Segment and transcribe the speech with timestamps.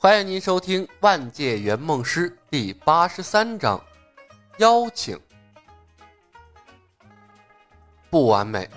[0.00, 3.82] 欢迎您收听《万界圆梦师》第八十三章，
[4.58, 5.18] 邀请。
[8.08, 8.70] 不完美，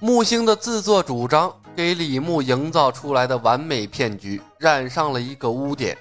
[0.00, 5.96] 木星的自作主张给李牧营造出来的完美骗局染上了一个污点。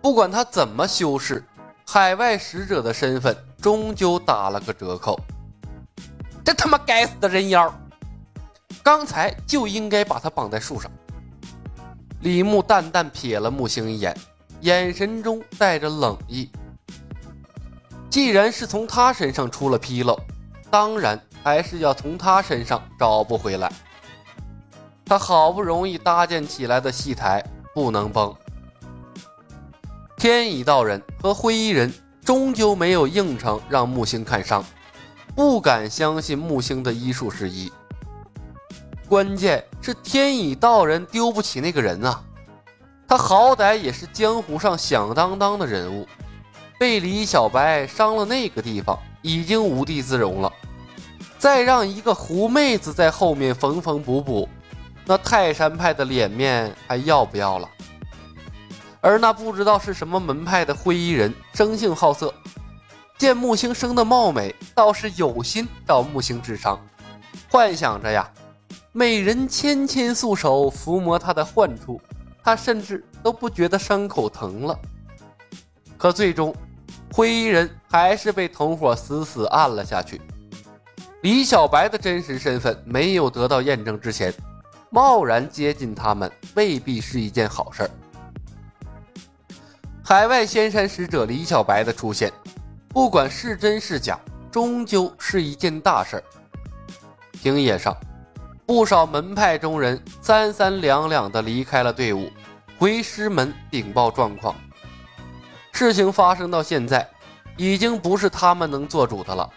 [0.00, 1.42] 不管他怎么修饰，
[1.84, 5.18] 海外使者的身份终究打了个折扣。
[6.44, 7.74] 这他妈该死的人妖！
[8.84, 10.88] 刚才就应该把他绑在树上。
[12.26, 14.12] 李牧淡淡瞥了木星一眼，
[14.62, 16.50] 眼神中带着冷意。
[18.10, 20.18] 既然是从他身上出了纰漏，
[20.68, 23.72] 当然还是要从他身上找不回来。
[25.04, 27.40] 他好不容易搭建起来的戏台
[27.72, 28.34] 不能崩。
[30.16, 34.64] 天乙道人和灰衣人终究没有应承让木星看伤，
[35.36, 37.70] 不敢相信木星的医术是一。
[39.08, 42.20] 关键是天乙道人丢不起那个人啊，
[43.06, 46.06] 他好歹也是江湖上响当当的人物，
[46.78, 50.52] 被李小白伤了那个地方，已经无地自容了。
[51.38, 54.48] 再让一个狐妹子在后面缝缝补补，
[55.04, 57.68] 那泰山派的脸面还要不要了？
[59.00, 62.34] 而那不知道是什么门派的灰衣人，生性好色，
[63.18, 66.80] 见木星生的貌美，倒是有心找木星治伤，
[67.48, 68.28] 幻想着呀。
[68.98, 72.00] 美人纤纤素手抚摸他的患处，
[72.42, 74.78] 他甚至都不觉得伤口疼了。
[75.98, 76.56] 可最终，
[77.12, 80.18] 灰衣人还是被同伙死死按了下去。
[81.20, 84.32] 李小白的真实身份没有得到验证之前，
[84.88, 87.90] 贸然接近他们未必是一件好事儿。
[90.02, 92.32] 海外仙山使者李小白的出现，
[92.88, 94.18] 不管是真是假，
[94.50, 96.24] 终究是一件大事儿。
[97.42, 97.94] 平野上。
[98.66, 102.28] 不少门派中人三三两两的离开了队伍，
[102.76, 104.56] 回师门禀报状况。
[105.70, 107.08] 事情发生到现在，
[107.56, 109.48] 已经不是他们能做主的了，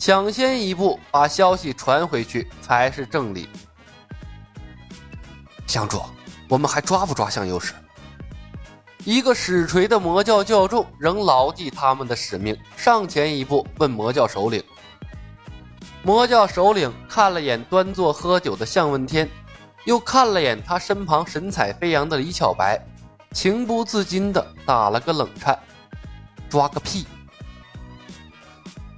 [0.00, 3.48] 抢先一步把消息传回去才是正理。
[5.68, 6.02] 香主，
[6.48, 7.72] 我们还抓不抓向右使？
[9.04, 14.60] 一个使锤的魔教教众仍牢记他们的使命，上前一步问魔教首领。
[16.02, 19.28] 魔教首领看了眼端坐喝酒的向问天，
[19.84, 22.80] 又看了眼他身旁神采飞扬的李巧白，
[23.32, 25.58] 情不自禁的打了个冷颤。
[26.48, 27.06] 抓个屁！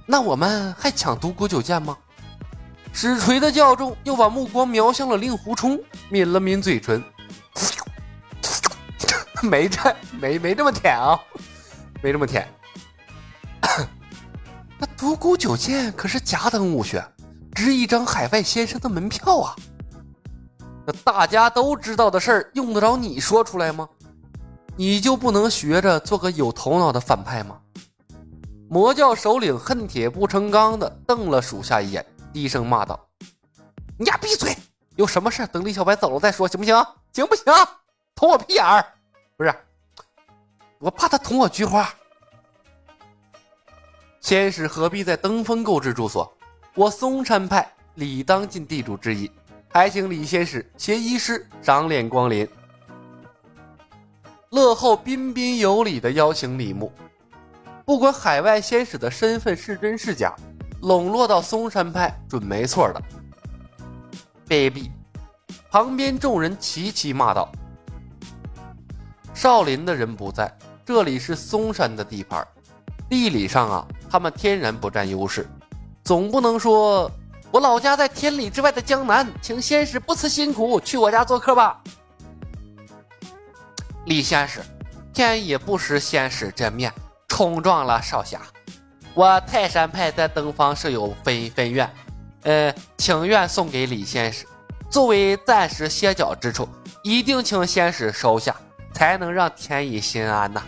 [0.05, 1.97] 那我们还抢独孤九剑吗？
[2.93, 7.03] 使锤的教众又把目光瞄向了令狐冲，抿了抿嘴唇，
[9.43, 11.19] 没这没没这么舔啊，
[12.01, 12.47] 没这么舔。
[15.03, 17.05] 独孤九剑可是甲等武学，
[17.53, 19.53] 值一张海外先生的门票啊！
[20.87, 23.89] 那大家都知道的事儿，用得着你说出来吗？
[24.77, 27.59] 你就不能学着做个有头脑的反派吗？
[28.69, 32.97] 魔教首领恨铁不成钢的瞪了属下一眼，低声骂道
[33.99, 34.55] ：“你丫闭嘴！
[34.95, 36.73] 有什么事等李小白走了再说，行不行？
[37.11, 37.43] 行不行？
[38.15, 38.85] 捅我屁眼儿？
[39.35, 39.53] 不是，
[40.79, 41.93] 我怕他捅我菊花。”
[44.23, 46.33] 仙使何必在登峰购置住所？
[46.75, 49.29] 我嵩山派理当尽地主之谊，
[49.69, 52.47] 还请李仙使携医师赏脸光临。
[54.51, 56.89] 乐后彬彬有礼的邀请李牧，
[57.83, 60.33] 不管海外仙使的身份是真是假，
[60.83, 63.01] 笼络到嵩山派准没错的。
[64.47, 64.89] 卑鄙！
[65.69, 67.51] 旁边众人齐齐骂道
[69.35, 70.49] ：“少林的人不在，
[70.85, 72.47] 这里是嵩山的地盘，
[73.09, 75.43] 地理上啊。”他们天然不占优势，
[76.03, 77.09] 总不能说
[77.49, 81.81] 我老家在千里之外的江南，请仙使不辞辛苦去我家做客吧。
[84.05, 84.61] 李仙使，
[85.11, 86.93] 天意不识仙使这面，
[87.27, 88.39] 冲撞了少侠。
[89.15, 91.91] 我泰山派在登方设有分分院，
[92.43, 94.45] 呃，情愿送给李仙使，
[94.91, 96.69] 作为暂时歇脚之处，
[97.03, 98.55] 一定请仙使收下，
[98.93, 100.61] 才能让天意心安呐。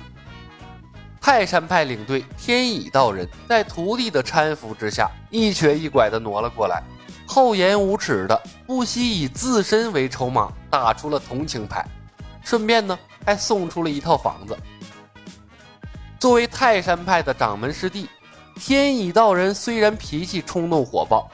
[1.25, 1.85] 泰山派？
[1.85, 6.83] 领队天乙道人在徒弟的搀扶之下，一瘸一拐地挪了过来，
[7.25, 11.83] 厚颜无耻的不惜以自身为筹码打出了同情牌，
[12.43, 12.95] 顺便呢
[13.25, 14.55] 还送出了一套房子。
[16.19, 17.23] 作为泰山派？
[17.23, 18.07] 的掌门师弟，
[18.53, 21.27] 天乙道人虽然脾气冲动火爆，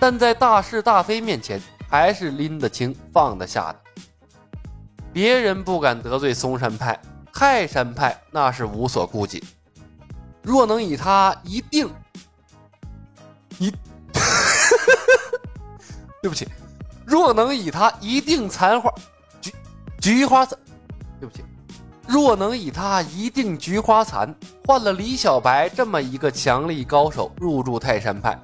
[0.00, 1.60] 但在大是大非面前
[1.90, 3.80] 还是拎得清放得下的。
[5.12, 6.98] 别人不敢得罪嵩山派。
[7.34, 9.42] 泰山派那是无所顾忌，
[10.40, 11.92] 若能以他一定
[13.58, 13.70] 一，
[16.22, 16.46] 对不起，
[17.04, 18.92] 若能以他一定残花
[19.40, 19.52] 菊
[20.00, 20.56] 菊花残，
[21.18, 21.44] 对不起。
[22.06, 24.32] 若能以他一定菊花残
[24.66, 28.38] 换了李小白这么一个强力高手入驻泰山派，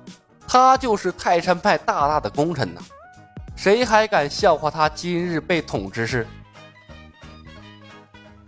[0.48, 2.80] 他就是泰山派大大的功臣呐！
[3.54, 6.26] 谁还敢笑话他今日被捅之事？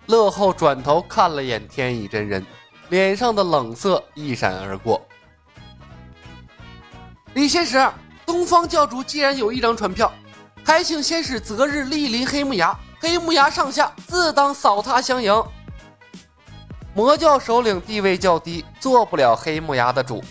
[0.07, 2.45] 乐后转头看了眼天乙真人，
[2.89, 5.01] 脸上的冷色一闪而过。
[7.35, 7.91] 李仙使，
[8.27, 10.13] 东方教主既然有一张传票，
[10.65, 12.79] 还请仙使择日莅临黑木崖。
[13.01, 15.43] 黑木崖上下自当扫他相迎。
[16.95, 20.23] 魔教首领地位较低，做不了黑木崖的主，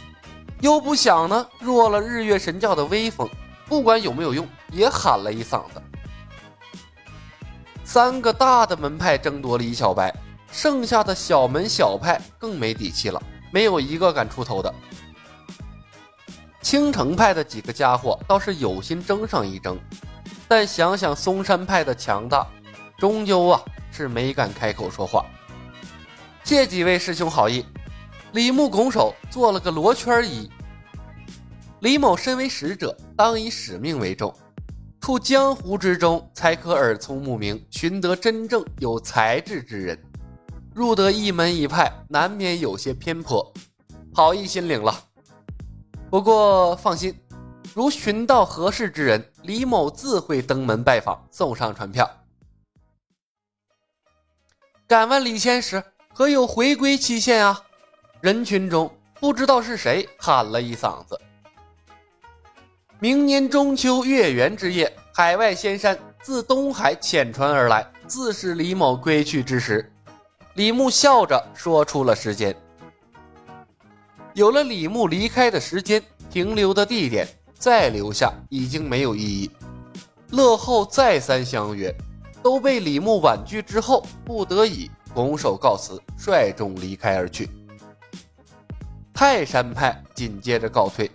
[0.61, 3.27] 又不想呢弱了日月神教的威风，
[3.67, 5.81] 不管有没有用，也喊了一嗓子。
[7.93, 10.15] 三个大的门派争夺李小白，
[10.49, 13.21] 剩下的小门小派更没底气了，
[13.51, 14.73] 没有一个敢出头的。
[16.61, 19.77] 青城派的几个家伙倒是有心争上一争，
[20.47, 22.47] 但想想嵩山派的强大。
[22.97, 23.61] 终究啊
[23.91, 25.25] 是没敢开口说话。
[26.45, 27.65] 谢几位师兄好意，
[28.31, 30.49] 李牧拱手做了个罗圈揖。
[31.81, 34.33] 李某身为使者，当以使命为重，
[35.01, 39.99] 处江湖之中，才可耳聪目明，寻得真正有才智之人。
[40.75, 43.51] 入得一门一派，难免有些偏颇，
[44.13, 44.95] 好意心领了。
[46.11, 47.19] 不过放心，
[47.73, 52.07] 如寻到合适之人，李某自会登门拜访，送上传票。
[54.87, 55.83] 敢问李仙使，
[56.13, 57.59] 可有回归期限啊？
[58.21, 61.19] 人群中不知道是谁喊了一嗓子。
[63.03, 69.91] 明年中秋月圆之夜，海外仙山自东海遣船而来，自是李某归去之时。
[70.53, 72.55] 李牧笑着说出了时间。
[74.35, 75.99] 有了李牧离开的时间、
[76.29, 77.27] 停留的地点，
[77.57, 79.49] 再留下已经没有意义。
[80.29, 81.91] 乐后再三相约。
[82.43, 87.49] 都被李牧婉拒之后，不得已拱手告辞，率众离开而去。
[89.11, 91.09] 泰山派紧接着告退，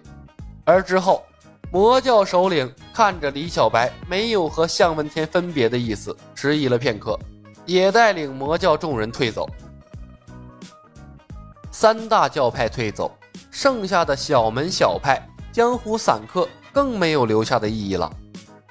[0.64, 1.24] 而之后，
[1.76, 7.20] 魔教首领看着李小白没有和向问天分别的意思，迟疑了片刻，
[7.66, 9.46] 也带领魔教众人退走。
[11.70, 13.14] 三大教派退走，
[13.50, 15.20] 剩下的小门小派、
[15.52, 18.10] 江湖散客更没有留下的意义了。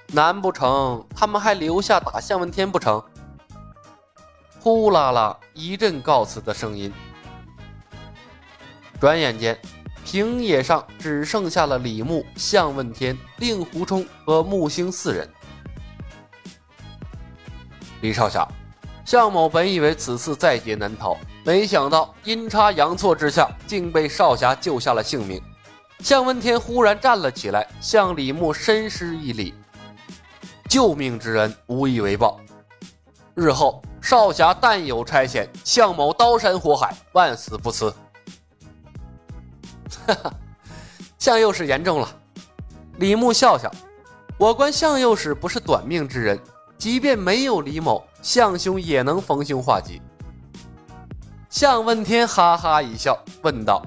[0.08, 3.00] 难不成他们还留下打向问天不成？
[4.60, 6.92] 呼啦啦一阵告辞的声音。
[9.00, 9.56] 转眼间，
[10.06, 15.28] 平野上只剩下了李牧、向问天、令狐冲和木星四人。
[18.02, 18.48] 李少侠，
[19.04, 25.42] 向某本以为此次在劫难逃，没想到阴差阳错之下，竟被少侠救下了性命。
[26.02, 29.56] 向问天忽然站了起来，向李牧深施一礼。
[30.70, 32.40] 救命之恩，无以为报。
[33.34, 37.92] 日后少侠但有差遣，向某刀山火海，万死不辞。
[40.08, 40.34] 哈哈，
[41.18, 42.08] 向右使言重了。
[42.98, 43.72] 李牧笑笑，
[44.38, 46.40] 我观向右使不是短命之人，
[46.78, 50.02] 即便没有李某，向兄也能逢凶化吉。
[51.50, 53.86] 向问天哈哈一笑，问道：“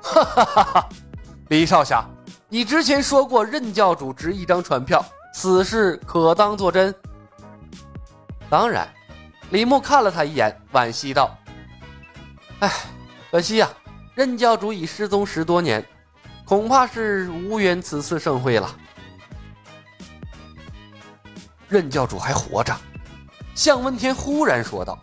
[0.00, 0.88] 哈哈哈哈，
[1.48, 2.04] 李少侠，
[2.48, 5.04] 你之前说过任教主值一张船票。”
[5.34, 6.94] 此事可当作真？
[8.48, 8.88] 当然，
[9.50, 11.36] 李牧看了他一眼，惋惜道
[12.60, 12.72] ：“哎，
[13.30, 13.68] 可惜呀，
[14.16, 15.84] 任教主已失踪十多年，
[16.46, 18.74] 恐怕是无缘此次盛会了。”
[21.68, 22.74] 任教主还活着？
[23.54, 24.98] 向问天忽然说道：“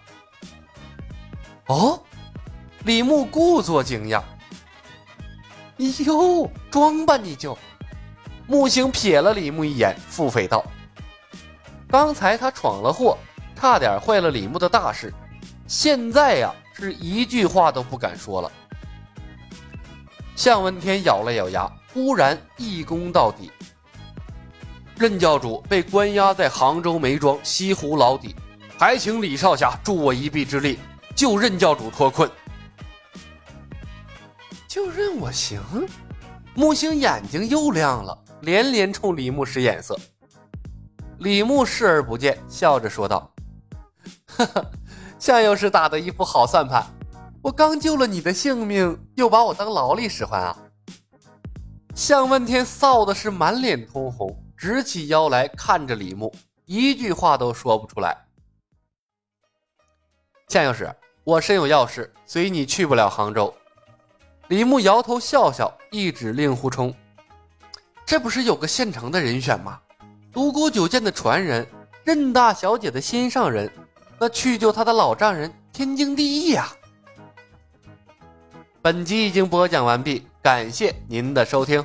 [1.67, 2.01] 哦。”
[2.86, 4.22] 李牧故作惊讶
[6.05, 7.55] ：“哟，装吧你就。”
[8.48, 10.65] 木星瞥了李牧一眼，腹诽道
[11.88, 13.17] ：“刚才他闯了祸，
[13.55, 15.13] 差点坏了李牧的大事，
[15.67, 18.51] 现在呀，是一句话都不敢说了。”
[20.35, 23.51] 向问天咬了咬牙，忽然一躬到底
[24.97, 28.35] ：“任教主被关押在杭州梅庄西湖牢底，
[28.77, 30.79] 还请李少侠助我一臂之力，
[31.15, 32.29] 救任教主脱困。”
[34.67, 35.61] 就任我行？
[36.55, 38.19] 木星眼睛又亮了。
[38.41, 39.97] 连连冲李牧使眼色，
[41.19, 43.31] 李牧视而不见，笑着说道
[44.27, 44.65] ：“哈哈，
[45.17, 46.85] 向右是打的一副好算盘。
[47.43, 50.57] 我刚救了你的性命，又把我当劳力使唤啊！”
[51.93, 56.33] 向问天臊的是满脸通红，直起腰来看着李牧，
[56.65, 58.17] 一句话都说不出来。
[60.47, 60.89] 向右使，
[61.25, 63.53] 我身有要事，随你去不了杭州。
[64.47, 66.95] 李牧摇头笑笑，一指令狐冲。
[68.05, 69.81] 这不是有个现成的人选吗？
[70.31, 71.67] 独孤九剑的传人，
[72.05, 73.69] 任大小姐的心上人，
[74.17, 76.71] 那去救他的老丈人天经地义呀。
[78.83, 81.81] 本集已经播讲完毕，感谢您的收听。